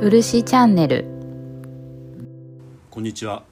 [0.00, 1.04] 漆チャンネル
[2.88, 3.42] こんにちは。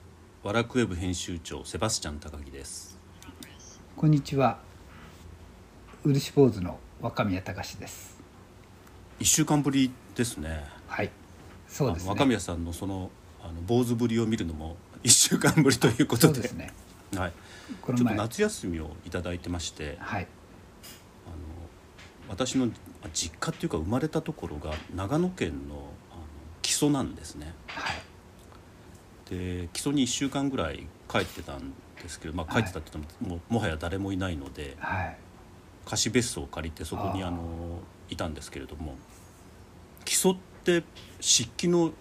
[0.45, 2.96] ワラクウェブ編集長セバスチャン高木です。
[3.96, 4.59] こんにちは。
[6.05, 8.20] 漆坊主の若宮隆です。
[9.19, 10.64] 一週間ぶりですね。
[10.87, 11.11] はい。
[11.66, 12.11] そうですね。
[12.11, 13.10] 若宮さんのその
[13.42, 16.34] あの坊主ぶりを見るのも一週間ぶりということで。
[16.34, 16.73] そうですね。
[17.16, 17.33] はい。
[17.33, 18.05] ちょっと。
[18.05, 20.28] 夏休みをいただいてまして、はい。
[21.27, 21.37] あの
[22.28, 22.70] 私の
[23.02, 25.91] あ実家っていうか生まれたところが長野県の
[26.77, 27.55] あの木曽なんですね。
[27.66, 29.30] はい。
[29.30, 35.16] で木曽に1週間ぐらい帰ってたんですけど、まあ、帰ってたって言っても,、もうもはや誰もいないのではい。
[35.85, 37.79] 貸し別荘を借りてそこにあの
[38.11, 38.97] いたんですけれども
[40.05, 40.83] 木曽って
[41.21, 41.93] 漆器の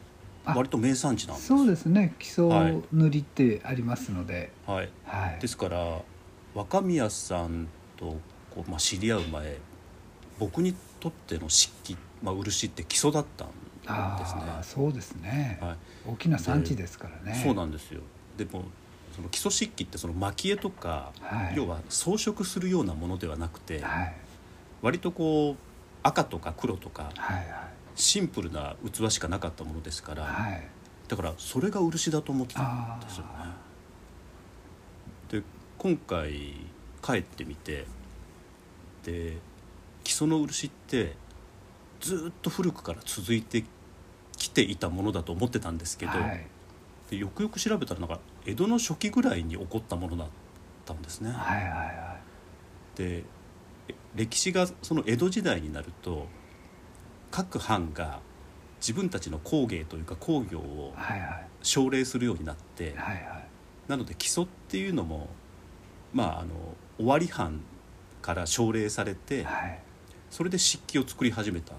[0.44, 2.14] 割と名産地なんですそうですね。
[2.20, 4.52] 基礎はい塗りってありますので。
[4.68, 5.40] はい、はい。
[5.40, 6.02] ですから
[6.54, 7.68] 若宮さん
[7.98, 8.18] と
[8.54, 9.58] こう、まあ、知り合う前
[10.38, 13.50] 僕にとっての漆器、まあ、漆って基礎だったん
[14.18, 15.60] ですねそうですね。
[15.62, 15.76] はい
[16.08, 17.40] 大きな産地ですからね。
[17.44, 18.02] そうなんですよ
[18.38, 18.64] でも
[19.16, 24.14] その基礎漆器ってその蒔絵とか、はい要は装飾するようなものではなくて、はい。
[24.82, 25.56] 割とこう
[26.04, 27.46] 赤とか黒とかはい。
[27.96, 30.52] シンプルな器しかなかったものですから、はい。
[30.52, 30.68] はい。
[31.08, 33.56] だからそれが漆だと思ってたんですよねあ。
[35.30, 35.42] で
[35.78, 36.32] 今回
[37.02, 37.86] 帰ってみて
[39.04, 39.38] で
[40.04, 41.16] 基礎の漆って
[42.02, 43.64] ずっと古くから続いて
[44.46, 46.46] きていたものだと思ってたんですけど、はい。
[47.10, 50.28] でよくよく調べたらなんか江戸の初期ぐらいに起こったものだっ
[50.86, 51.32] たんですね。
[51.32, 51.64] はい。
[51.64, 51.70] はい。
[51.70, 52.18] は
[52.96, 53.24] で
[53.88, 56.28] え歴史がその江戸時代になると
[57.32, 58.20] 各藩が
[58.80, 60.94] 自分たちの工芸というか工業を。
[61.62, 63.16] 奨励するようになって、はい。
[63.16, 63.48] はい。
[63.88, 65.30] なので基礎っていうのも
[66.14, 66.52] まああの
[67.00, 67.62] 尾張藩
[68.22, 69.80] から奨励されて、はい。
[70.30, 71.78] それで漆器を作り始めたっ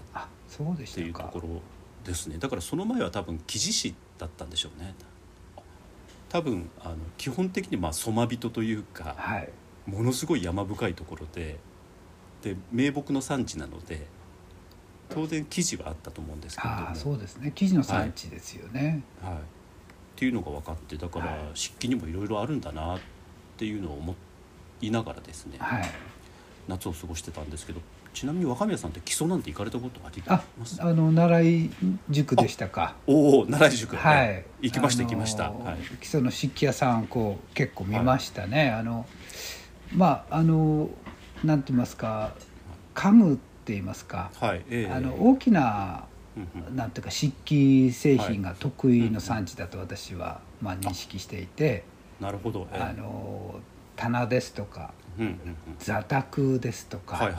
[0.93, 1.41] ていうとこ。
[1.41, 1.63] ろ
[2.07, 4.95] ですねだからその前は多分木地師だったんでしょうね
[6.29, 9.49] 多分あの基本的にまあ人というかはい。
[9.87, 11.59] ものすごい山深いところで
[12.43, 14.07] で名木の産地なので
[15.09, 17.53] 当然生地はあったと思うんですけれどもそうですね。
[17.55, 19.03] 生地の産地ですよね。
[19.23, 19.39] はい、っ
[20.17, 23.01] ていうのが分かってだからはい漆器にもいろいろあるんだなっ
[23.57, 24.17] ていうのを思
[24.81, 25.85] いながらですね、はい。
[26.67, 27.81] 夏を過ごしてたんですけど
[28.17, 31.71] ちなみに若宮さんって基礎なんて行かれたことありあます、あの奈良井
[32.09, 32.97] 塾でしたか。
[33.07, 34.43] おお奈良井塾、はい。
[34.63, 38.71] 行きました行きました、はい、基礎の漆器屋さんこう結構見ましたね。
[38.71, 39.05] あの
[39.95, 40.89] まああの
[41.45, 42.33] なんて言いますか
[42.95, 44.31] 家具って言いますか。
[44.41, 44.91] はいええ。
[44.91, 46.07] あの大きな
[46.75, 51.85] なんていうか漆器製品が得意の産地だと私はまあ認識していて、
[52.19, 52.83] なるほど、ええ。
[52.83, 53.57] あの
[53.95, 54.95] 棚ですとか
[55.79, 57.31] 座卓ですとか。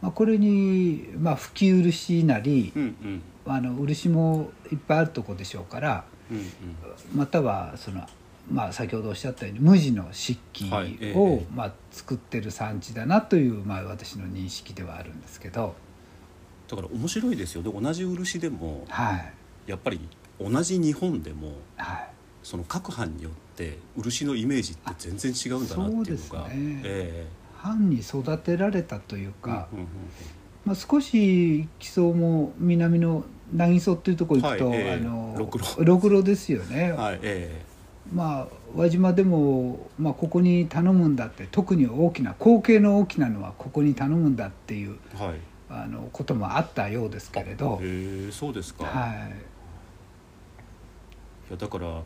[0.00, 3.22] まあ、これに、まあ、吹き漆なりえ、うんうん。
[3.46, 6.44] あの漆もいっぱいあるとこでしょうからうんうん。
[7.14, 8.06] またはその、
[8.50, 11.46] まあ、先ほどおっしゃったように無地の漆器はいえを、え。
[11.54, 15.74] まあ、作ってる産地だなという、まあ、私の認識ではあるんですけど、
[16.68, 17.62] だから面白いですよ。
[17.62, 19.32] で同じ漆でもはい。
[19.66, 20.00] やっぱり
[20.40, 22.10] 同じ日本でもはい、
[22.48, 26.80] その各藩によって漆のイメージって全然違うんだなっていうのがね。
[26.82, 29.90] え藩に育てられたというえか、うんうんうん。
[30.64, 34.94] まあ、少し木曽も南の南木曽っていうところ行くと、はいええ。
[34.94, 36.92] あのろくろろくろですよね。
[36.92, 37.66] はいえ
[38.14, 45.34] まあ輪島でも、まあ、ここに頼むんだって特に大きな後継の大きなのはここに頼むんだっていうえはい。
[45.68, 49.32] あのこともあったようですけれど、へえそうですか、い、はい、
[51.50, 52.02] やだから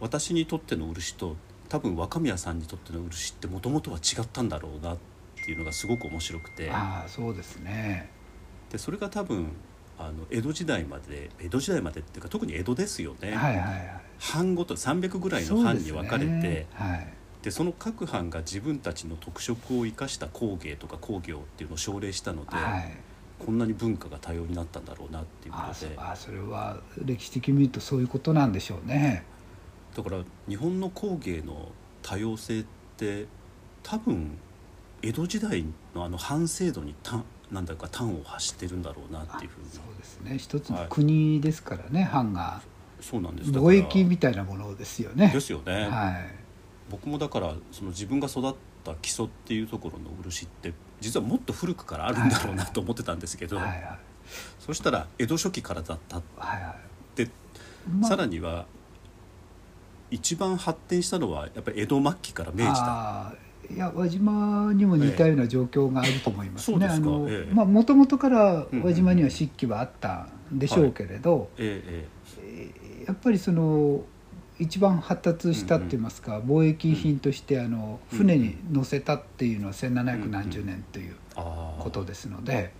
[0.00, 1.36] 私にとっての漆と
[1.68, 4.98] 多分若宮さんにとっての漆ってもともとは違ったんだろうなっ
[5.44, 6.70] ていうのがすごく面白くて。
[6.70, 8.10] ああそうですね。
[8.70, 9.48] でそれが多分
[9.98, 14.00] あの江戸時代まで江戸時代までっていうか特に江戸ですよね、はいはいはい。
[14.18, 17.08] 藩ごと300ぐらいの藩に分かれてはい。
[17.42, 22.92] でその各藩が自分たちの特色を生かした工芸とか工業っていうのを奨励したので、はい。
[23.38, 25.94] こんなに文化が多様になったんだろうなっていうことで。
[25.96, 29.24] ああそれは歴史的に見るとそういうことなんでしょうね
[29.98, 31.72] だから日本の工芸の
[32.02, 32.64] 多様性っ
[32.96, 33.26] て
[33.82, 34.38] 多分
[35.02, 39.66] 江戸時代のあの藩制度にたなんだか端を発してるんだろうなっていうふうに。
[39.70, 40.38] そうですね。
[40.38, 40.86] 一つのはい。
[40.88, 42.62] 国ですからね藩が。
[43.00, 43.50] そうなんです。
[43.50, 45.30] 貿易みたいなものですよね。
[45.34, 46.34] ですよね、はい。
[46.90, 48.54] 僕もだからその自分が育っ
[48.84, 53.98] た基礎っていうところの漆って実はもっと古くからあるんだろうなと思ってたんですけど、はいはい。
[54.60, 56.76] そしたら江戸初期からだったっはいは
[57.16, 57.30] て、い。
[57.88, 58.66] まあさらには
[60.10, 63.34] 一番発展したのはやっぱり江戸末期から明治だ。
[63.70, 66.88] いや輪島にも似たような状況があると思いますね。
[67.52, 68.30] もともとか。
[68.30, 74.02] ら輪島には漆器はあったんでしょうけれど、やっぱりその
[74.58, 78.18] 一番発達したって言いますか、貿易品としてあのうん。
[78.18, 82.72] 船に乗せたっていうのは1700何十年ということですので、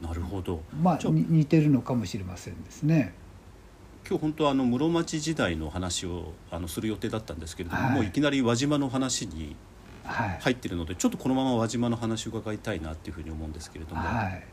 [0.00, 0.62] なるほど。
[0.82, 3.12] まあ似てるのかもしれませんですね。
[4.06, 9.56] 今日本当はあの室町時代の話をあのする予定だったんですけれども、はいもういきなり輪島の話に
[10.04, 14.44] はい、入ってるのでちょっとこのまま輪島の話を伺いたいなっていうふうに思うんですけれども、はい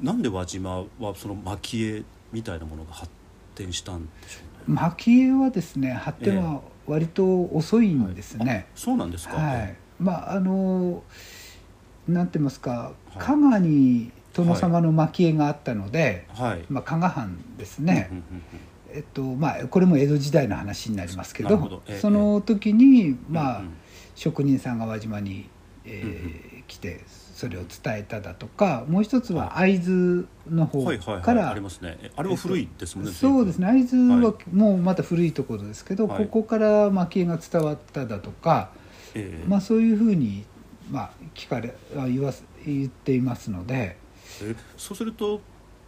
[0.00, 3.10] なんで輪島はその蒔絵みたいなものが発
[3.56, 4.80] 展したんでしょうね？
[4.80, 8.66] 蒔絵はですね発展は割と遅いんですね。
[8.68, 9.36] あそうなんですか。
[9.36, 11.02] はい、まああの
[12.06, 14.12] なんて言いますかい加賀に
[14.44, 16.64] 殿様の蒔絵があったので、はい。
[16.68, 18.10] まあ、加賀藩ですね。
[18.90, 23.74] えっとまあ、これも江戸時代の話になりますけどその時に、うんまあうん
[24.14, 25.48] 職人さんが輪島に、
[25.84, 30.84] えーうん来てそれを伝えただとかもう一つは会津の方
[31.20, 31.96] からありますね。
[32.02, 33.12] えあれは古いですもんね。
[33.12, 33.66] そうですね。
[33.66, 36.24] 会津ははもうまた古いところですけど、はい。
[36.26, 38.70] ここから蒔絵が伝わっただとか、
[39.46, 40.44] まあ、そういうふうに、
[40.90, 43.96] まあ、聞かれあ言わす言っていますので、
[44.42, 45.40] えそうすると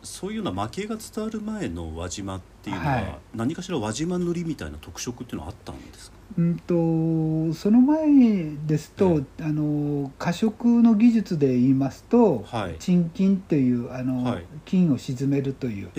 [0.02, 3.18] そういうような蒔絵が伝わる前の輪島っていうのは、はい。
[3.34, 6.16] 何かしら輪島塗りみたいな特色っていうのはあったんですか？
[6.38, 12.76] うん、とその前ですと、あの過食の技術で言いますと、はい。
[12.78, 14.46] 沈金というあの、はい。
[14.64, 15.90] 金を沈めるという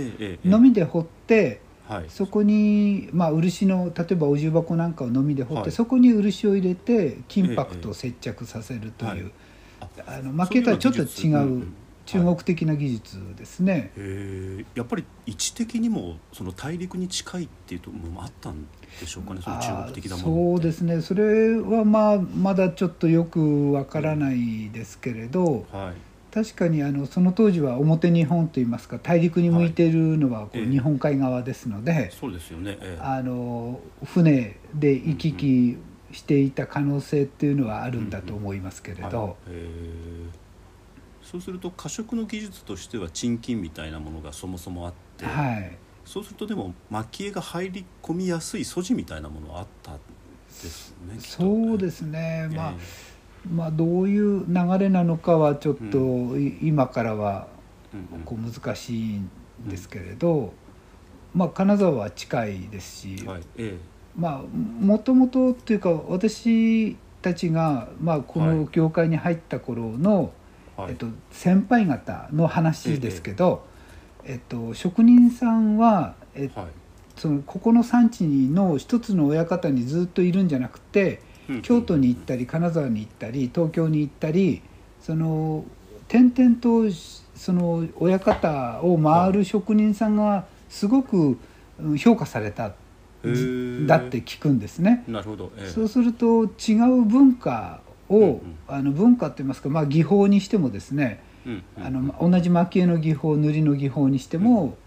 [0.45, 2.05] のみで掘ってはい。
[2.07, 5.71] そこに、まあ、漆の例えばお重箱なんかをのみで掘って、はい。
[5.71, 9.31] そこに漆を入れて金箔と接着させるという、はい。
[10.07, 11.67] ああの蒔絵とはちょっと違う
[12.06, 13.92] 中はい国的な技術ですね。
[13.95, 18.65] へえやっぱり位置的にもその大陸に近いっていうとももあったん
[19.00, 19.42] でしょうかね。
[19.42, 21.01] その中国的なものそうですすね。
[21.01, 26.12] それはまあまだちょっとよくわからないですけれど、はい。
[26.33, 30.69] 確かにあのその当時は表日本といいますか大陸に向いているのはこうええ。
[30.69, 33.01] 日本海側ですので、そうですよね、ええ。
[33.01, 35.77] あの船で行き来
[36.12, 39.30] していた可能性っていうのはあるんだと思いますけれど、はい。
[39.30, 40.50] へえ
[41.31, 50.01] そうすると過食の技術としては沈金みたいなものがそもそもあって、はい、そうするとでも蒔絵が入り込みやすい素地みたいなものはあったんで
[50.51, 53.12] すねそうですね、まあえ
[53.50, 57.48] まあどういう流れなのかはちょっとい今からは
[57.94, 58.24] えうんうん。
[58.24, 59.30] こう難しいん
[59.68, 60.54] ですけれど、
[61.33, 63.42] まあ金沢は近いですし、はい。
[63.57, 63.78] え
[64.16, 70.40] まあもともとっていうか私たちが、まあ、この業界に入った頃の、え
[70.81, 70.92] はい。
[70.92, 73.66] えっと、先輩方の話ですけど、
[74.24, 76.66] えっと、職人さんは、えはい。
[77.18, 84.62] そのここの産地の一つの親方にずっといるんじゃなくてうん京都に行ったり金沢に行ったり東京に行ったり
[85.01, 85.66] その
[86.07, 86.92] 転々と
[87.36, 91.38] その親方を回る職人さんがすごく
[91.80, 92.74] うん評価されたへ
[93.25, 93.86] え。
[93.86, 95.04] だって聞くんですね。
[95.07, 95.69] なるほど、ええ。
[95.69, 101.23] そうすると違う文化を、あの文化って言いますか、まあ、技法にしてもですね、
[101.77, 104.77] あの同じ蒔絵の技法塗りの技法にしても、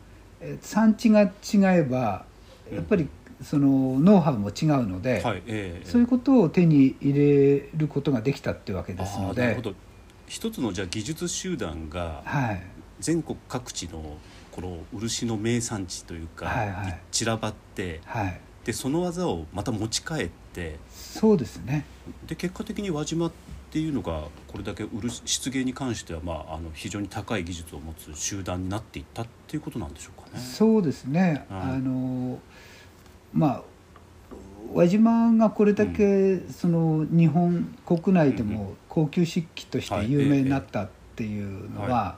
[0.41, 1.31] え産地が違
[1.79, 2.27] えば
[2.73, 3.09] やっぱり
[3.43, 5.87] そのノウハウも違うので、はいええ。
[5.87, 9.43] そういうことを手に入れることができたってわけですので。
[9.43, 9.75] あーなるほ、ど。
[10.27, 12.63] 一つのじゃあ技術集団がはい、
[13.01, 14.17] 全国各地の
[14.53, 16.87] この漆の名産地というか、はいはい。
[16.87, 21.85] に散らばってはい、でその技をまた持ち帰ってそうですね。
[22.27, 23.33] で結果的に輪島っ
[23.71, 30.43] ていうのがこれだけ漆漆芸に関しては、まあ、あの非常に高い技術を持つ集団になっていったっていうことなんでしょうかね。
[30.43, 32.39] そうですね、うんあの
[33.33, 33.63] まあ
[34.73, 42.17] 輪島がこれだけその日本国内でも高級漆器として有名になったっていうのは、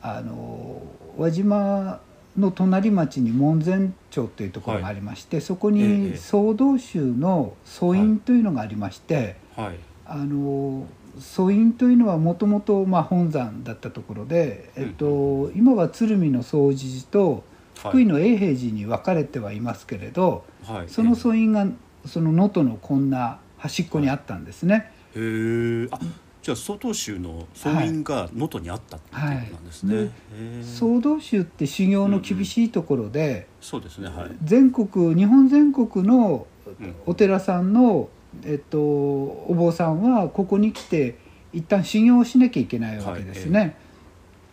[0.00, 0.82] あの
[1.18, 2.00] 輪島
[2.36, 9.76] の隣町に門前町というところがありまして、そこえにえ総道宗の祖院というのがありまして、はい。
[10.06, 10.86] あの
[11.18, 21.66] 祖院というのはもともと本山だったところで、えっと、今は鶴見の総持寺と福井の永平寺に分かれてはいますけれど、はい、その祖院が
[22.06, 24.92] その能登のこんな端っこにあったんですね。
[25.14, 25.88] へえ。
[25.90, 25.98] あ
[26.46, 29.96] じゃあ曹洞宗の総院が能登にあったっていうことなんですね。
[29.96, 30.04] はい。
[30.04, 30.12] でへ
[30.60, 34.30] え総道宗って修行の厳しいところで、そうですねはい。
[34.44, 38.08] 全国日本全国のうんお寺さんの、
[38.44, 41.18] えっと、お坊さんはここに来て
[41.52, 43.74] 一旦修行をしなきゃいけないわけですね。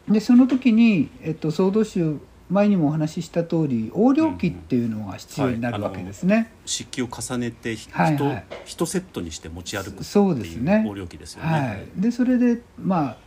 [0.07, 2.17] でその時に、えっと、総道宗
[2.53, 6.51] 前にもお話しした通り横領機っていうのが必要になるわけですね。
[6.65, 10.77] 漆器を重ねてひはいはい一一セットにして持ち歩くってそうですね。
[10.77, 11.49] いう横領機ですよね。
[11.49, 13.17] はい、でそれでまあ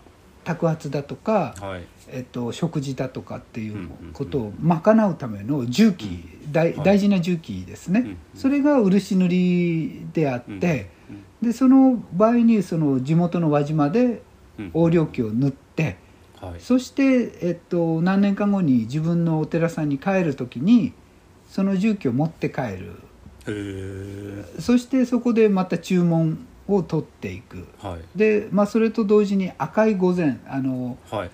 [0.45, 1.83] 托発だとか、はい。
[2.09, 4.13] えっと、食事だとかっていんうんううん。
[4.13, 6.85] ことを賄うための重機、大はい。
[6.85, 8.17] 大事な重機ですね、うんうん。
[8.37, 14.23] それが漆塗りであって、うんでその場合にその地元の輪島で
[14.59, 15.99] うん横領機を塗って
[16.51, 16.61] はい。
[16.61, 20.93] そして、えっと、何年か後に自分のお寺さんに帰る時に
[21.49, 22.93] その重機を持って帰る。
[24.59, 27.67] そしてそこでまた注文を取っていく。
[27.79, 28.19] はい。
[28.19, 31.31] で、まあ、それと同時に赤い御前あのはい。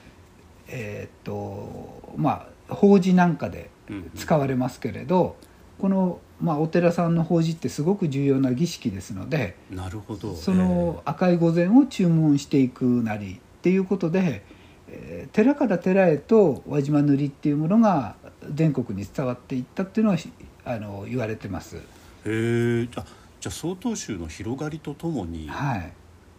[0.69, 4.11] えーっとまあ法事なんかでうんうん。
[4.15, 5.37] 使われますけれど、
[5.79, 10.35] この、まあ、お寺さんの法事ってすごく重要な儀式ですのでなるほど。
[10.35, 14.45] その赤い御前を注文していくなりっていうことで、
[14.93, 18.17] えー寺から寺へと輪島塗っていうものが
[18.53, 20.31] 全国に伝わっていったっていうのはし
[20.65, 21.77] あの言われてます。
[21.77, 21.81] へ
[22.27, 23.05] えあ
[23.41, 25.93] じゃあ曹洞宗の広がりとともにっはい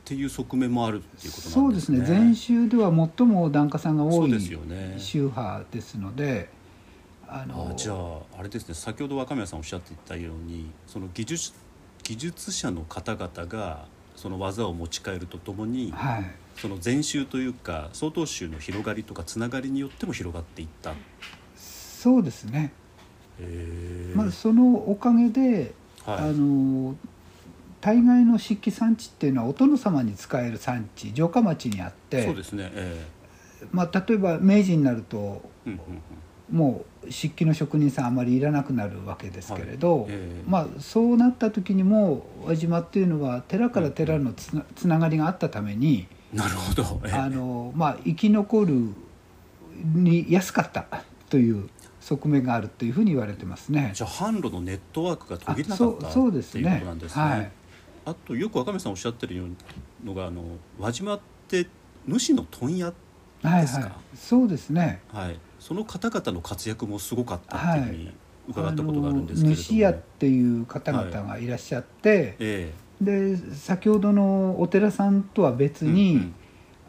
[0.05, 2.05] ていう側面もあるっていうことなそうんでねですすね。
[2.05, 6.49] 禅宗では最も檀家さんが多いそうですよね宗派ですので
[7.27, 11.53] あのあじゃああれですね先ほど若宮さんおっしゃっていたようにその技術
[12.03, 16.25] 技術者の方々がその技を持ち帰るとともにはい。
[16.55, 20.91] その禅宗というか曹洞宗の広がりとかつながりによっても広がっていった。
[20.91, 20.95] へ
[21.55, 22.73] そうですね、
[23.39, 25.73] えまあ、そのおかげで、
[26.05, 26.17] はい。
[26.17, 26.95] あの
[27.81, 32.71] 大概の漆器産地っていうのはお殿様に使える産地城下町にあってそうですね。
[32.73, 33.05] え
[33.71, 35.79] まあ、例えば明治になるとえうんうん
[36.51, 46.39] もう漆器の職人さんあまりいらなくなるわけですけれど、はいええまあ、そうなった時にも輪島っていうのは寺から寺のつなつながりがあったために、うん。
[46.39, 47.01] なるほど。
[47.05, 48.89] ええあのまあ、生き残る
[49.93, 50.85] に安かった
[51.29, 51.69] という
[51.99, 53.91] 側面があるというふうに言われてますね。
[53.93, 57.23] じゃあ販路のネットワークが途切れなあそうかったそうですねっていうことなんですね。
[57.23, 57.51] はい
[58.05, 60.43] あとよく若宮さんおっしゃってるようのがあの
[60.77, 61.67] 輪島って
[62.05, 62.91] 主の問屋
[63.41, 63.85] はいですか？
[63.85, 65.01] はい、そうですね。
[65.07, 68.11] はい、その方々の活躍もすごかったっていうふうに
[68.49, 76.35] 伺ったことがあるんですけれども、主屋っていう方々がいらっしゃって、えで先ほどのお寺さんとは別えに、うん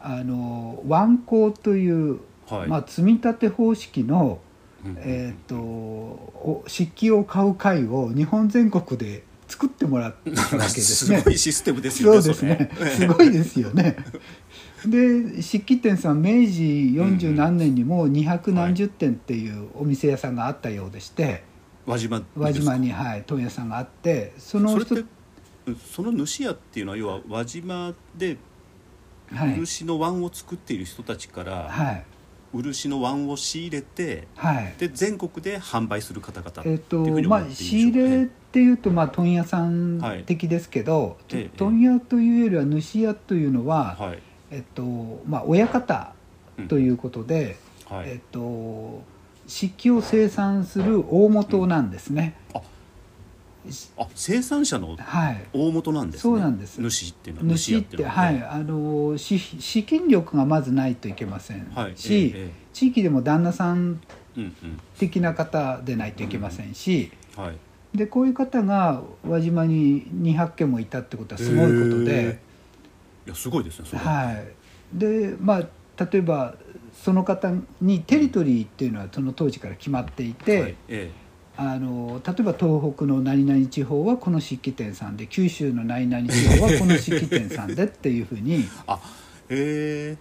[0.01, 2.67] あの湾工という、うんはい。
[2.67, 4.39] まあ、積み立て方式の、
[4.85, 11.17] うんうんえー、とお漆器を買う会を日本全国で作ってもらったわけですね。
[11.21, 12.27] すごいシステムですそうよね。
[12.27, 12.69] ですね。
[12.91, 13.97] すごいですよね。
[14.85, 21.43] で漆器店さん明治四十何年にも二百何十店っていうお店屋さんがあったようでして、
[21.85, 25.03] 輪島輪島にはい問屋さんがあってその人そ
[25.93, 28.37] その主屋っていうのは要は輪島で
[29.31, 29.55] はい。
[29.55, 32.03] 漆の碗を作っている人たちからはい。
[32.53, 34.75] 漆の碗を仕入れてはい。
[34.77, 38.07] で全国で販売する方々っていうえっとふうにまあ思っていいんでしょう。
[38.07, 38.31] か仕入れっね。
[38.51, 41.57] ていうとまあ問屋さん的ですけど、ええ。
[41.57, 44.19] 問屋というよりは主屋というのは、はい
[44.51, 44.83] えっと
[45.27, 46.13] まあ親方
[46.67, 47.57] ということで、
[47.89, 48.09] はい。
[48.09, 49.03] えっと
[49.47, 52.35] 漆器を生産する大元なんですね。
[52.53, 52.61] あ
[54.13, 55.43] 生産者のはい。
[55.53, 56.21] 大元なんですね。
[56.21, 56.81] そうなんです。
[56.81, 58.43] 主っていうのは主ってはい。
[58.43, 61.97] あのし資金力がまずないといけませんはい。
[61.97, 64.01] し、え地域でも旦那さん
[64.37, 64.53] えうん。
[64.97, 67.57] 的な方でないといけませんし、うんはい。
[67.97, 72.39] でこういう方が輪島に200件もいたってことはすごいことへで、
[73.25, 73.85] いやすごいですね。
[73.89, 74.47] それはい、
[74.93, 76.55] でまあ例えば
[76.93, 77.51] その方
[77.81, 81.11] にテリトリーっていうのはその当時から決まっていて、はいえ
[81.57, 88.55] あの例えば東北の何々地方はこの漆器店さんで九州の何々地方はこの漆器店さんでっていうふうに。
[88.55, 88.99] え あへ
[89.49, 90.17] え。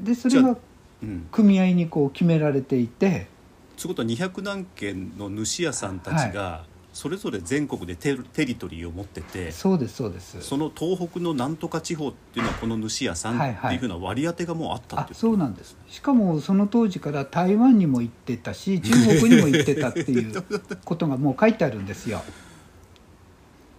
[0.00, 0.56] でそれが
[1.02, 1.28] うん。
[1.30, 3.28] 組合にこう決められていて。
[3.76, 6.64] そういうことは200何軒の主屋さんたちが
[6.98, 9.52] それぞれ全国でテテリトリーを持ってて。
[9.52, 10.42] そうですそうです。
[10.42, 15.14] その東北のなんとか地方っていうのはこの主屋さんはいはいっていうふうな割り当てがもうあったっあていう。
[15.16, 15.76] そうなんです。
[15.86, 18.90] しかもその当時から台湾にも行ってたし中
[19.20, 20.42] 国にも行ってたっていう
[20.84, 22.20] ことがもう書いてあるんですよ。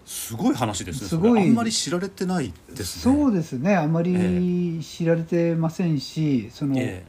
[0.06, 1.42] すごい話ですねすごい。
[1.42, 3.14] あんまり知られてないですね。
[3.16, 3.76] そうですね。
[3.76, 7.04] あまえり知られてませんし、そのえ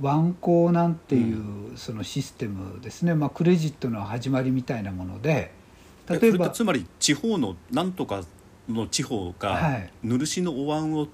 [0.00, 5.52] ワ行なんていうそのシステムですね、まあ、クレジットの始まりみたいなもので
[6.10, 8.22] え例えばつまり地方のなんとか
[8.68, 11.08] の地方はがい漆のお椀を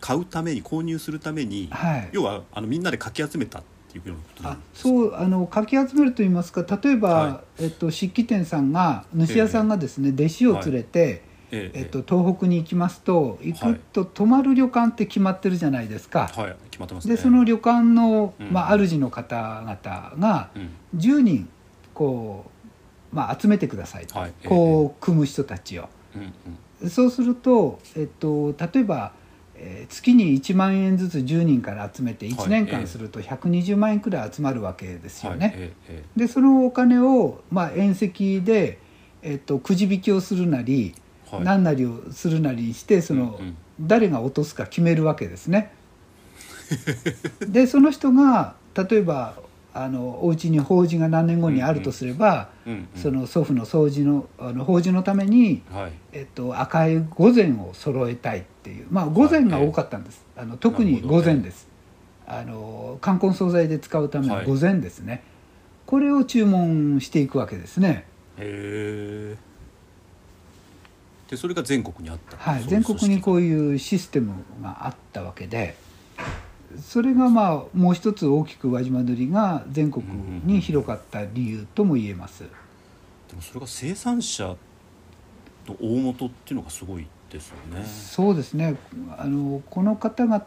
[0.00, 2.08] 買うために購入するために、はい。
[2.12, 16.30] 要はあのみんなでかき集めたっていうようなことなんあですそうあのかき集めるといいますか例えば、はえっと、漆器店さんが主屋さんがですね、弟子を連れて、えええっと、東北に行きますと行くと泊まる旅館って決まってるじゃないですか。
[16.34, 16.56] はい。
[16.70, 17.16] 決まってますね。
[17.16, 18.52] でその旅館の、うん。
[18.52, 20.70] まあ、主の方々がうん。
[20.96, 21.48] 10人
[21.94, 22.50] こ
[23.12, 24.30] う、まあ、集めてくださいと、はい。
[24.30, 25.88] ええこう組む人たちを。
[26.14, 26.34] うん
[26.82, 26.90] うん。
[26.90, 29.12] そうすると、えっと、例えば、
[29.54, 35.46] えー月に1万円ずつ10人から集めて1年間すると120万円くらい集まるわけですよね。
[35.46, 35.54] はい。
[35.56, 36.20] えええ。
[36.20, 38.78] でそのお金を、まあ、宴席で、
[39.22, 40.94] えっと、くじ引きをするなり、
[41.42, 43.38] 何なりをするなりしてその、
[43.80, 45.72] 誰が落とすか決めるわけですね。
[47.48, 49.36] でその人が例えば
[49.74, 52.48] あのお家に法事が何年後にあるとすれば、
[52.96, 55.92] その祖父の掃除のあの法事のために、はい。
[56.12, 61.68] えっと、赤い御前を揃えたいっていうまあ御前が多かったんです、あの特に御前です。
[62.26, 64.46] あの冠婚葬祭で使うためのはい。
[64.46, 65.22] 御前ですね、
[65.86, 68.04] これを注文していくわけですね。
[68.36, 69.47] へえ
[71.28, 72.36] でそれが全国にあった。
[72.38, 74.32] はい、全国にこういうシステム
[74.62, 75.76] があったわけで
[76.82, 80.04] それがまあもう一つ大きく輪島塗が全国
[80.44, 82.44] に広かった理由とも言えます。
[82.44, 82.48] で
[83.36, 84.56] もそれが生産者
[85.66, 87.84] の大元っていうのがすごいですよね。
[87.84, 88.76] そうですね。
[89.18, 90.38] あのこの方々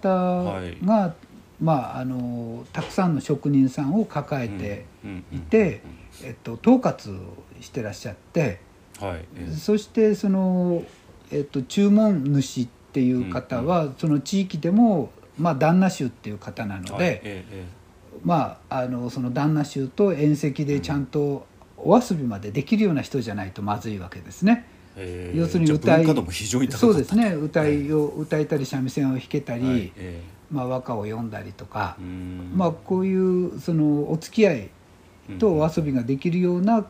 [0.83, 1.15] が、
[1.59, 4.85] まあ、あのたくさんの職人さんを抱えて
[5.31, 5.81] いて、
[6.23, 8.70] えっと、統括をしてらっしゃって、うん
[9.05, 9.55] はいええ。
[9.55, 10.83] そしてその、
[11.31, 17.65] えっと、注文主っていう方は、その地域でも、まあ、旦那衆っていう方なので、はいえええ
[18.23, 21.45] まあ、あのその旦那衆と宴席でちゃんと
[21.77, 24.67] お遊びまでできるような人じゃないとまずいわけですね。
[24.95, 25.37] ええ。
[25.37, 26.05] 要するに歌い
[26.77, 27.33] そうですね。
[27.33, 31.97] 歌いを歌えたり三味線を弾けたり、はいえまあ、和歌を読んだりとか
[32.55, 34.69] まあ、こういうそのお付き合い
[35.39, 36.85] とお遊びができるような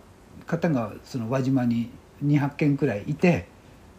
[0.48, 1.92] 方がその輪島に
[2.26, 3.48] 28軒くらいいて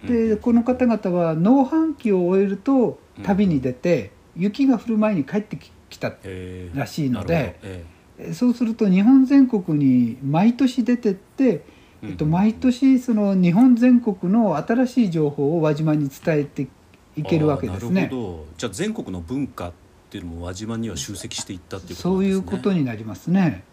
[0.04, 8.02] でこの方々は農繁期を終えると旅に出て雪が降る前に帰ってきたええらしいのでええ
[8.32, 11.64] そうすると日本全国に毎年出てって、え
[12.02, 16.68] えっと、毎年その日本全国の新しい情報を輪島に伝えて
[17.16, 17.88] いけるわけですね。
[17.88, 18.08] あーなる。
[18.08, 18.46] ほど。
[18.56, 19.72] じゃあ全国の文化っ
[20.10, 22.36] ていうのも輪島には集積していったっていうことそうなんですね。
[22.36, 23.64] いうことになりますね。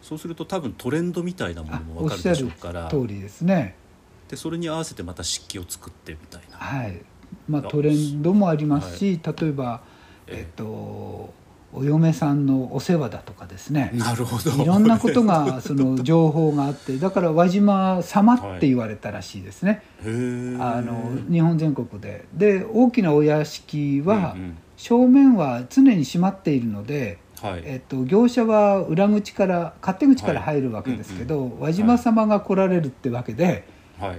[0.00, 2.88] そうすると多分トレンドみたいなものあも分かるでしょうから。
[2.88, 3.74] 通りですね。
[4.28, 6.56] でそれに合わせてまた漆器を作ってみたいな。
[6.58, 7.00] はい。
[7.48, 9.82] まああトレンドもありますし、例えば
[10.26, 11.32] えっと
[11.72, 13.90] お嫁さんのお世話だとかですね。
[13.96, 14.62] なるほど。
[14.62, 20.56] いろんなことが その情報があってだから輪島様って言われたらしいですね、へえ。
[20.60, 22.26] あの日本全国で。
[22.34, 24.58] で大きなお屋敷はうんうん。
[24.76, 27.62] 正面は常に閉まっているので、はい。
[27.64, 33.64] えっと、業者は裏口から勝手口から入るわけですけど、輪島様が来られるってわけで、はい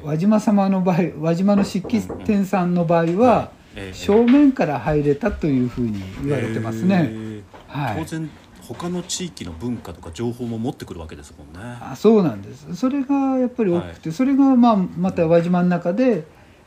[0.04, 3.94] 輪島様の場合輪島の漆器店さんの場合は、ええ。
[3.94, 7.44] 正面から入れたというふうに言われてますね。
[7.68, 7.98] はい。
[7.98, 8.30] 当然
[8.62, 11.78] 他の地域の文化とか情報も持ってくるわけですもんね。
[11.82, 12.76] あそうなんです。
[12.76, 16.26] それがやっぱり大きくて、それがまあまた輪島の中で、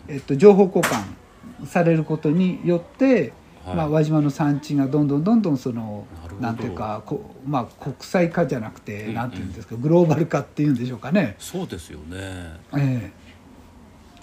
[0.09, 3.33] えっと、情報交換されることによって、
[3.65, 3.77] はい。
[3.77, 6.07] まあ、輪島の産地がどんどんどんどんその
[6.41, 11.37] なんていうかこ、まあ、国際化じゃなくて、うんうんなんていうんですかグローバル化っていうんでしょうかね。
[11.39, 12.57] そうですよね。
[12.77, 13.13] え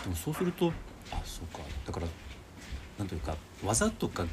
[0.04, 0.71] でもそうすると
[1.12, 1.63] あそうか。
[1.86, 2.08] だから
[2.97, 4.25] なんというか技とか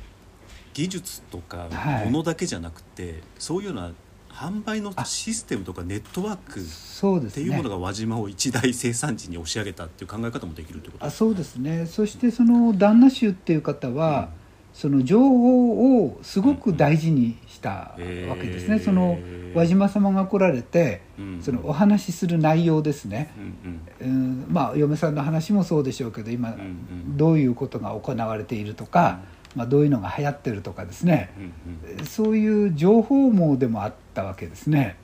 [0.74, 2.04] 技術とかはい。
[2.06, 3.92] ものだけじゃなくて、そういうような
[4.36, 11.86] 販売のシステムとかネットワークっていうものが輪島を一大生産地に押し上げたっていう考え方もできるということあそうですね。
[11.86, 14.28] そしてその旦那衆っていう方は、
[14.76, 19.18] その情報をすごく大事にしたわけですね、へえその
[19.54, 21.42] 輪島様が来られて、うん。
[21.42, 24.10] そのお話しする内容ですね、うんうん。
[24.10, 27.16] うん、まあ嫁さんの話もそうでしょうけど今、んうん。
[27.16, 29.20] どういうことが行われているとか、
[29.54, 32.04] まあ、どういうのが流行ってるとかですね、うんうん。
[32.04, 34.96] そういう情報網でもあったわけですね。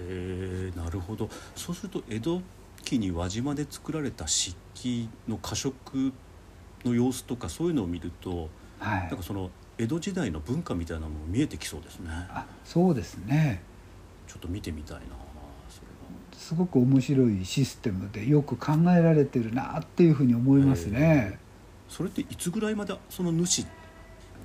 [0.00, 1.30] へえなるほど。
[1.54, 2.42] そうすると江戸
[2.82, 6.12] 期に輪島で作られた漆器の化色
[6.84, 8.48] の様子とかそういうのを見ると
[8.80, 9.00] はい。
[9.02, 12.10] なんかその江戸時代の文化みたいなのも見えてきそうですね。
[12.10, 13.62] あそうですね。
[14.26, 15.02] ちょっと見てみたいな
[16.32, 21.38] すごく面白いシステムでよく考えられてるなっていうふうに思いますね。
[21.88, 23.64] それっていつぐらいまでその主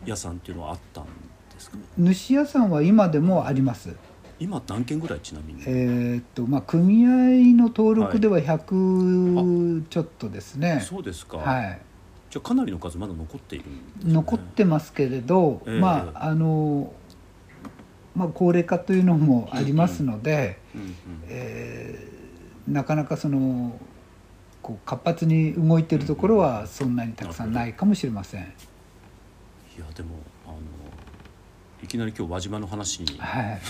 [0.06, 1.10] 屋さんっていうのはあったんで
[1.58, 1.78] すか？
[1.98, 3.96] 主屋さんは今でもあります。
[4.40, 10.82] 今何軒ぐらいちなみに、えーっとまあ組合の登録では100ちょっとですね。
[10.86, 11.80] そうですか、はい。
[12.36, 13.78] じゃあかなりの数まだ残っているね。
[14.04, 15.80] 残ってますけれど、ええ。
[15.80, 16.92] まああの
[18.14, 20.96] まあ高齢化というのもありますので、うんうん
[21.30, 22.16] えー
[22.68, 23.80] なかなかその
[24.62, 28.42] こう活発に動いてるところはそんなにたくさんないかもしれません。
[28.42, 28.44] い
[29.80, 30.58] やでもあの
[31.84, 33.62] いきなり今日輪島の話に、はい、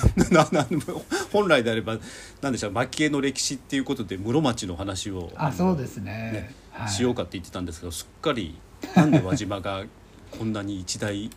[1.33, 1.97] 本来であれば
[2.41, 6.31] 何でしょう蒔絵の歴史っていうことで室町の話をのあそうですね。
[6.31, 8.57] ねはいしようかって言ってたんですけどすっかり
[8.95, 9.85] なんで輪島が
[10.31, 11.29] こんなに一大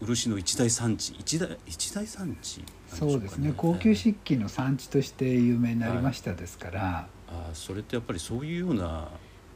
[0.00, 2.64] 漆の一大産地一大一大産地？
[2.88, 3.54] そうですね。
[3.56, 9.08] 高級漆器の産地として有名になりましたですから、あそれってやっぱりそういうような、ま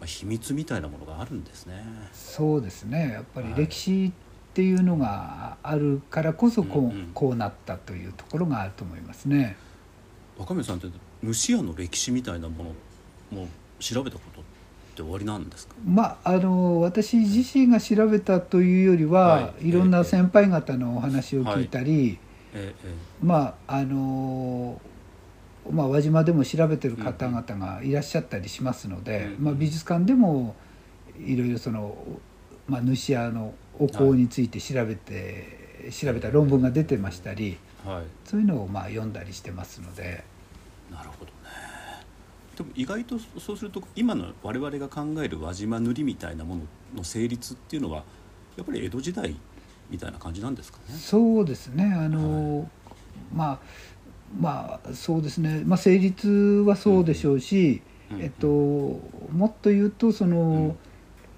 [0.03, 1.85] あ、秘密みたいなものがあるんですね。
[2.13, 3.11] そうですね。
[3.13, 3.61] やっぱりはい。
[3.61, 4.13] 歴史っ
[4.55, 7.11] ていうのがあるからこそこう,、うんうん。
[7.13, 9.57] こうなったというところがあると思いますね。
[10.39, 10.89] 若宮さんって
[11.23, 12.75] 主屋の歴史みたいなも
[13.33, 13.49] のも
[13.81, 14.38] 調べたこと
[15.03, 15.75] って終わりなんですか？
[15.85, 19.69] まあ、あの私自身が調べたというよりは、はい。
[19.69, 22.19] い、ろんな先輩方のお話を聞いたり、
[22.55, 22.89] ええ
[23.23, 24.81] まああの
[25.71, 29.45] まあ、輪島でも調べてる方々がいらっしゃったりしますので、うん。
[29.45, 30.57] まあ、美術館でも
[31.19, 31.95] いろいろその、
[32.67, 38.05] まあ、主屋のお香について調べて、調べた論文が出てましたりえはい。
[38.25, 40.25] そういうのをまあ読んだりしてますので。
[40.91, 41.31] なるほど。
[41.33, 41.38] ね
[42.59, 46.62] でも意外とそうすると今の我々が考える輪島塗みたいなもの
[46.97, 48.03] の成立っていうのは
[48.57, 49.37] やっぱり江戸時代
[49.88, 50.94] みたいな感じなんですかね？
[50.97, 51.85] そうですね。
[51.85, 52.68] あの、
[53.33, 53.59] まあ
[54.40, 56.29] まあそうですね、まあ、成立
[56.66, 58.21] はそうでしょうし、うん。
[58.21, 60.77] えっと、もっと言うとその、ん。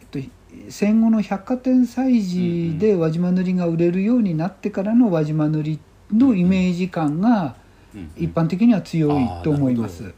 [0.00, 0.30] えっと、
[0.70, 5.78] 戦後の百貨店催事で輪島塗が売れるようになってからの輪島塗
[6.12, 7.56] のイメージ感が
[7.94, 8.10] うん。
[8.16, 10.14] 一般的には強いと思いまあーなす。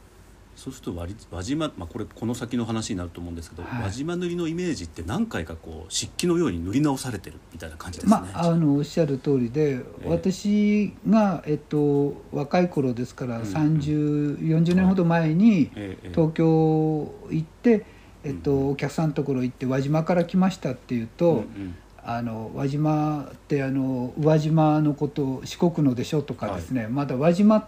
[0.62, 3.82] そうすると輪輪島、まあ、これこの先の話になると思うんですけど、はい。
[3.82, 8.12] 輪島塗のイメージって何回かこう漆器のように塗り直されてるみたいな感じですね。
[8.12, 10.08] まあ、あのおっしゃる通りで、ええ。
[10.08, 15.68] 私が、えっと、若い頃ですからうん3040年ほど前に
[16.12, 17.84] 東京行って、
[18.22, 21.74] えっうと、お客さんのところ行って輪島から来ましたっていうと、うんうん。
[22.04, 27.66] あの輪島ってあの宇和島のこと四国のでしょとかですね、まだ輪島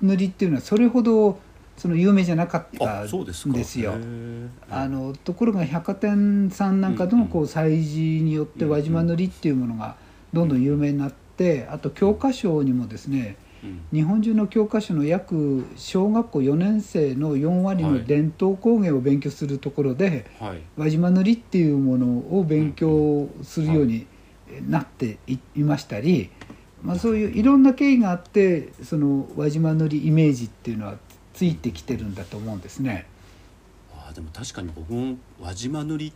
[0.00, 1.38] 塗りっていうのはそれほど
[1.76, 3.26] その有名じゃなかったんか。
[3.54, 3.94] ですよ。
[4.70, 6.94] あのところが百貨店さんなん。
[6.94, 9.96] かうんうんのこう催事によって輪島塗りっていうものが
[10.32, 13.80] どんどん有名になってあと教科書にもですねうん。
[13.92, 17.92] 日本中の教科書の約小学校4年生の4割はい。
[17.94, 20.60] の伝統工芸を勉強するところではい。
[20.76, 22.06] 輪島塗りっていうもの
[22.38, 24.06] を勉強するように
[24.68, 26.28] なっていいましたり、
[26.82, 30.96] まあ、そういういろんな経緯があってその輪島塗りイメージっていうのは
[31.34, 33.06] ついてきてるんだと思うんですね。
[33.94, 36.12] あーでも確かに僕も輪島塗りっ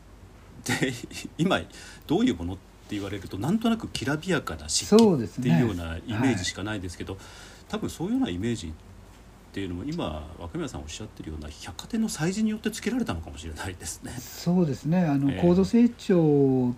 [0.65, 0.93] て
[1.39, 1.61] 今
[2.07, 7.17] どういうものって言われるとなんとなくきらびやかな漆器っていうようなイメージしかないですけど
[7.69, 8.73] 多分そういうようなイメージっ
[9.53, 14.13] ていうのも今若宮さんおっしゃってるような百貨店の催事によってつけられたのかもしれないですね。
[14.19, 15.05] そうですね。
[15.05, 15.41] あの、ええ。
[15.41, 16.75] 高度成長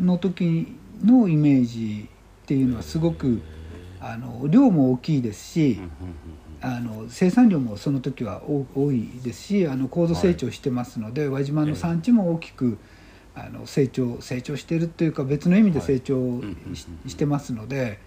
[0.00, 2.08] の時のイメージ
[2.42, 3.42] っていうのはすごく
[4.00, 5.90] あの量も大きいですしうんうんうん
[6.60, 12.78] あの生産量もその時は多多いですしあの高度成長してますので、輪島の産地も大きく
[13.34, 16.42] あの成長成長しているというか別の意味で成長
[17.06, 18.04] してますので。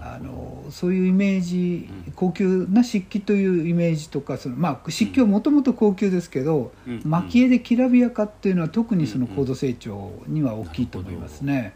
[0.00, 2.12] あのそういうイメージうん。
[2.16, 6.94] 高級な漆器というイメージとかその、まあ、漆器はもともと高級ですけど、うん。
[6.94, 7.00] うん。
[7.08, 11.74] 蒔絵できらびやかっていうのは特にその高度成長には大きいと思いますね。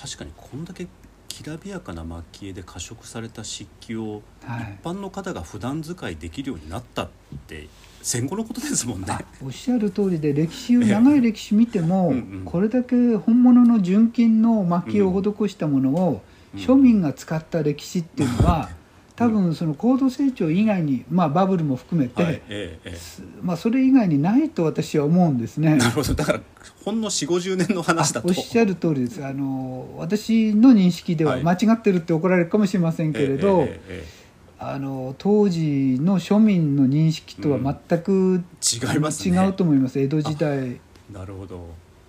[0.00, 0.86] 確かにこんだけ
[1.30, 4.78] きらびやかな蒔絵で加色された漆器をはい。
[4.82, 7.08] 一般の方が普段使いできるようになったっ
[7.46, 7.68] て
[8.02, 9.06] 戦後のことですもんね。
[9.08, 9.22] あ。
[9.42, 12.12] おっしゃる通りで歴史を長い歴史見ても、
[12.44, 16.22] これだけ本物の純金の蒔絵を施したものを
[16.54, 16.60] うん。
[16.60, 18.70] 庶民が使った歴史っていうのは、
[19.20, 22.98] 多分その高度成長以外に、まあ、バブルも含めて、はい、ええ
[23.42, 25.72] まあ、それ以外にないと私は思うんですね。
[25.72, 25.76] え。
[25.76, 26.14] なるほど。
[26.14, 26.40] だから
[26.82, 28.28] ほんの4 5 0年の話だと。
[28.28, 29.22] あおっしゃる通りです。
[29.22, 31.42] あの私の認識でははい。
[31.42, 34.20] 間違ってるって怒られるかもしれませんけれど、えええええ
[34.62, 39.36] あの当時の庶民の認識とは全く、え違いますね。
[39.36, 39.98] 違うと思います。
[40.00, 40.80] 江戸時代。
[41.12, 41.66] なるほど。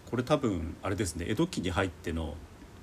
[0.10, 1.26] これ多分あれですね。
[1.28, 2.36] 江戸期に入っての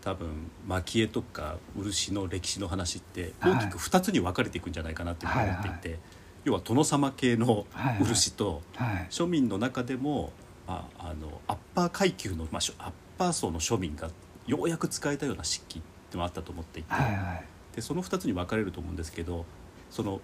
[0.08, 3.52] 多分蒔絵とか漆の歴史の話ってはい。
[3.52, 5.98] 大きく2つに分かれていくんじゃないかなっていうふうに思っていて、はい。
[6.44, 8.04] 要は殿様系のはいはい。
[8.04, 9.06] 漆と、はい。
[9.10, 10.32] 庶民の中でも、
[10.66, 14.08] まあ、あのアッパー階級の、まあ、アッパー層の庶民が
[14.46, 17.44] ようやく使えたような漆器ってのもあったと思っていて、はいはい。
[17.76, 19.44] でその2つに分かれると思うんですけど
[19.90, 20.20] その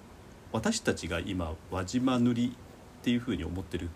[0.51, 2.57] 私たちが今輪島塗り
[3.01, 3.91] っていうふうに思ってる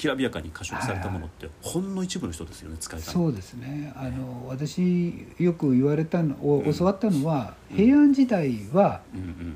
[0.00, 3.12] ききらびやかに加色されたものって、ほんの一部の人ですよね使えたの。
[3.12, 3.92] そうですね。
[3.94, 6.36] あの私よく言われたの
[6.74, 9.02] 教わったのは、うん平安時代は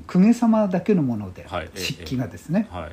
[0.07, 2.91] 公家様だけのもので、漆器がですね、はい。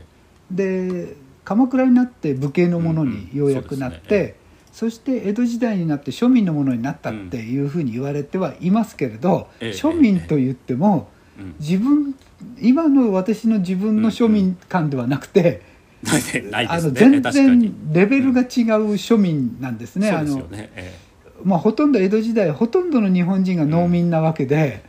[0.50, 4.36] で鎌倉になって武家のものにようやくなって、
[4.72, 9.70] そして江戸時代になって庶民のものになったっていうふうに言われてはいますけれど、ええ。
[9.72, 11.54] 庶民と言ってもうん。
[11.60, 12.14] 自分
[12.58, 15.71] 今の私の自分の庶民感ではなくて、
[16.02, 16.92] ないですね。
[16.92, 18.46] 全然レベルが違う
[18.94, 20.08] 庶民なんですね。
[20.08, 20.98] うですよね、え
[21.44, 24.84] まあ、ほとんど江戸時代ほとんどの日本人が農民なわけで。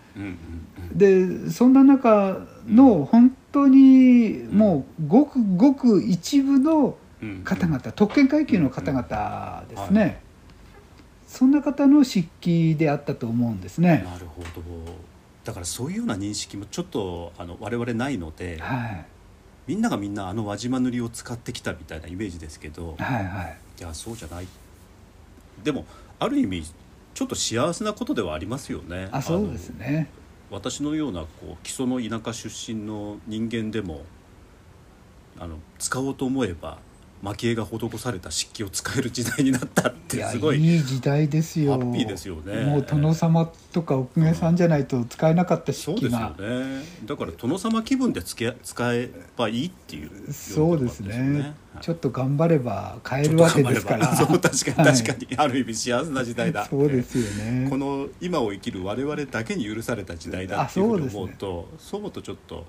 [0.94, 10.12] でそんな中の本当にもうごくごく一部のうん方々特権階級の方々ですね、は
[11.26, 14.06] そんな方の漆器であったと思うんですね。
[14.06, 14.62] なるほど。
[15.44, 19.06] だからそういうような認識もちょっとあの我々ないのではい
[19.68, 23.58] みんながみんなあの輪島塗を使ってきたみたいなイメージですけどはいはい。
[23.80, 24.48] いやそうじゃない。
[25.64, 25.86] でも
[26.20, 26.64] ある意味
[27.14, 29.10] ちょっと幸せなことではありますよね。
[29.12, 30.10] あそうですね。
[30.52, 34.02] 私のようなこう基礎の田舎出身の人間でも
[35.40, 36.78] あの使おうと思えば
[37.24, 41.72] 蒔絵が施された漆器を使える時代になったってすごいいい時代ですよ。
[41.72, 42.66] ハッピーですよね。
[42.66, 46.84] もう殿様とかお公家さんじゃないと使えなかったそうですよ漆器がね。
[47.06, 51.56] だから殿様気分でつけ使えばいいっていうそうですね。
[51.74, 51.84] はい。
[51.84, 54.14] ちょっと頑張れば買えるわけですから。
[54.18, 54.98] そう確かにはい。
[54.98, 56.66] 確かに、ある意味幸せな時代だ。
[56.70, 57.68] そうですよね。
[57.70, 62.66] この今を生きる我々だけに許された時代だっていうふうに思うとそう思うとちょっと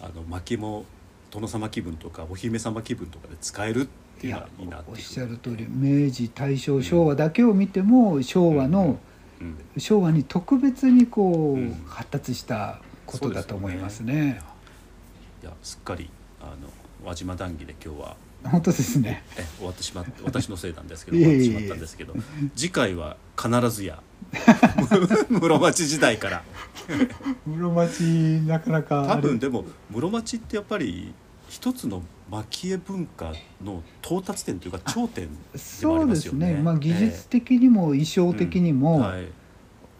[0.00, 0.84] あの薪も
[1.32, 3.86] 殿様気分とかお姫様気分とかで使えるっ
[4.20, 8.98] ていいうのはやいいなっていうおっしゃる通り明治大正昭和だけを見ても昭和の、うん
[9.76, 11.84] 昭和に特別にこう、うん。
[11.88, 14.40] 発達したことだと思いますね。
[15.42, 16.08] いやすっかり
[16.40, 16.68] あの
[17.04, 19.24] 輪島談義で今日は本当ですね。
[19.36, 22.14] え終わってしまって 私のせいなんですけど終わってしまったんですけど
[22.54, 24.00] 次回は必ずや
[25.28, 26.42] 室町時代から。
[27.46, 28.00] 室町
[28.46, 31.12] なかなか多分でも室町ってやっぱり
[31.52, 36.54] 一つの蒔絵文化の到達点というか頂点でもあそうですりますよね。
[36.54, 36.62] ね。
[36.62, 39.28] まあ、技術的にも衣装的にも、はい。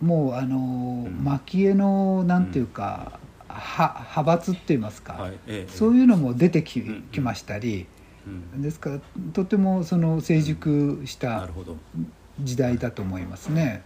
[0.01, 1.23] もうあのん。
[1.23, 5.33] 蒔絵のなんていうか、は派閥って言いますか、はい。
[5.47, 5.71] ええ。
[5.71, 7.03] そういうのも出てき,、うん。
[7.13, 7.87] きましたり。
[8.27, 8.63] うん。
[8.63, 8.99] ですから
[9.35, 11.51] とてもその成熟した
[12.41, 13.83] 時代だと思いますね。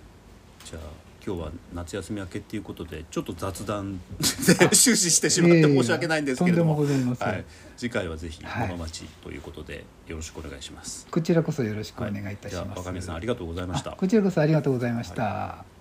[0.64, 7.44] じゃあ今日は夏休み明けっていうことでちょっと雑談で 終始してしまって申し訳ないんですけれども,、とんでもございませんはい、
[7.76, 11.04] 次回はぜひはい室町ということでよろしくお願いします。
[11.10, 12.76] こちらこそよろしくお願いいたしじゃます。
[12.76, 13.94] あ若宮さんありがとうございました。
[13.94, 15.75] あこちらこそありがとうございました。